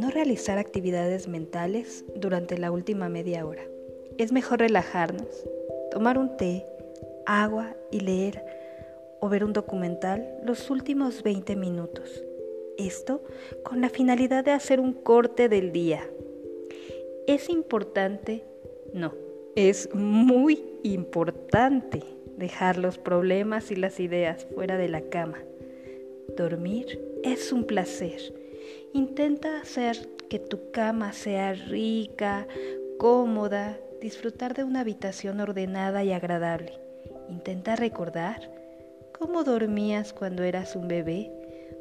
[0.00, 3.62] no realizar actividades mentales durante la última media hora.
[4.16, 5.44] Es mejor relajarnos,
[5.90, 6.64] tomar un té,
[7.26, 8.42] agua y leer
[9.20, 12.24] o ver un documental los últimos 20 minutos.
[12.78, 13.22] Esto
[13.62, 16.08] con la finalidad de hacer un corte del día.
[17.26, 18.42] ¿Es importante?
[18.94, 19.12] No,
[19.54, 22.02] es muy importante
[22.38, 25.44] dejar los problemas y las ideas fuera de la cama.
[26.38, 28.39] Dormir es un placer.
[28.92, 32.46] Intenta hacer que tu cama sea rica,
[32.98, 36.78] cómoda, disfrutar de una habitación ordenada y agradable.
[37.28, 38.50] Intenta recordar
[39.16, 41.30] cómo dormías cuando eras un bebé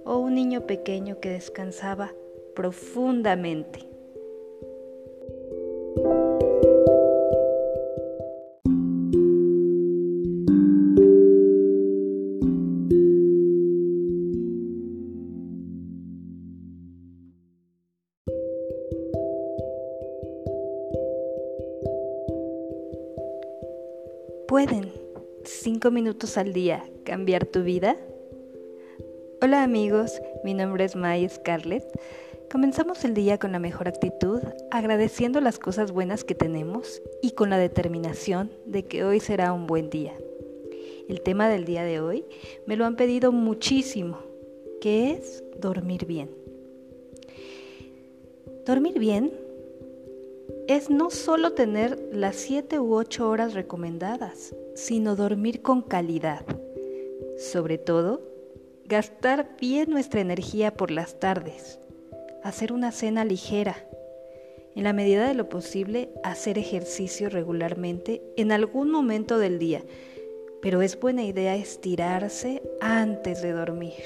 [0.06, 2.12] o un niño pequeño que descansaba
[2.56, 3.89] profundamente.
[24.50, 24.92] ¿Pueden
[25.44, 27.96] cinco minutos al día cambiar tu vida?
[29.44, 31.84] Hola amigos, mi nombre es May Scarlett.
[32.52, 34.42] Comenzamos el día con la mejor actitud,
[34.72, 39.68] agradeciendo las cosas buenas que tenemos y con la determinación de que hoy será un
[39.68, 40.18] buen día.
[41.08, 42.26] El tema del día de hoy
[42.66, 44.18] me lo han pedido muchísimo,
[44.82, 46.32] que es dormir bien.
[48.66, 49.32] Dormir bien
[50.70, 56.46] es no solo tener las 7 u 8 horas recomendadas, sino dormir con calidad.
[57.40, 58.22] Sobre todo,
[58.86, 61.80] gastar bien nuestra energía por las tardes,
[62.44, 63.84] hacer una cena ligera,
[64.76, 69.82] en la medida de lo posible hacer ejercicio regularmente en algún momento del día,
[70.62, 74.04] pero es buena idea estirarse antes de dormir.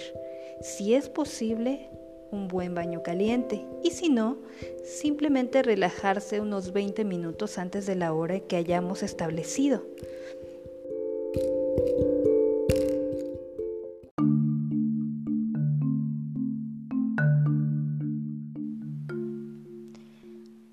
[0.61, 1.89] Si es posible,
[2.33, 4.37] un buen baño caliente y si no,
[4.83, 9.83] simplemente relajarse unos 20 minutos antes de la hora que hayamos establecido.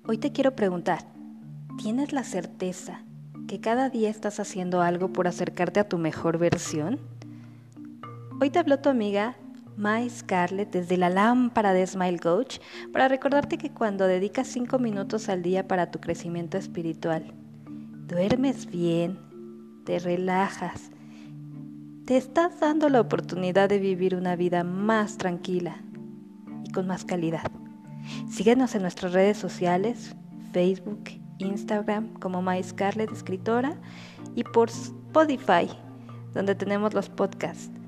[0.07, 1.05] Hoy te quiero preguntar,
[1.81, 3.03] ¿tienes la certeza
[3.47, 6.99] que cada día estás haciendo algo por acercarte a tu mejor versión?
[8.41, 9.37] Hoy te habló tu amiga
[9.81, 12.59] My Scarlett desde la lámpara de Smile Coach
[12.93, 17.33] para recordarte que cuando dedicas 5 minutos al día para tu crecimiento espiritual,
[18.05, 19.17] duermes bien,
[19.83, 20.91] te relajas,
[22.05, 25.81] te estás dando la oportunidad de vivir una vida más tranquila
[26.63, 27.49] y con más calidad.
[28.29, 30.15] Síguenos en nuestras redes sociales,
[30.51, 31.09] Facebook,
[31.39, 33.77] Instagram como My Scarlett Escritora
[34.35, 35.67] y por Spotify,
[36.35, 37.80] donde tenemos los podcasts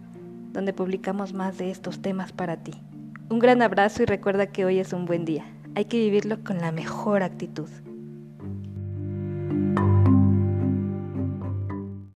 [0.54, 2.74] donde publicamos más de estos temas para ti.
[3.30, 5.44] Un gran abrazo y recuerda que hoy es un buen día.
[5.76, 7.68] Hay que vivirlo con la mejor actitud.